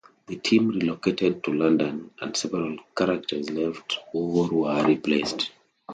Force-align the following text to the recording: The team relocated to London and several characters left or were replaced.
The 0.25 0.35
team 0.37 0.69
relocated 0.69 1.43
to 1.43 1.53
London 1.53 2.09
and 2.21 2.35
several 2.35 2.75
characters 2.97 3.51
left 3.51 3.99
or 4.13 4.49
were 4.49 4.83
replaced. 4.87 5.51